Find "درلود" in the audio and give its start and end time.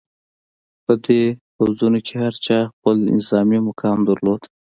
4.09-4.41